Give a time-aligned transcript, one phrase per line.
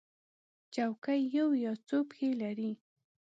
[0.73, 2.71] چوکۍ یو یا څو پښې لري.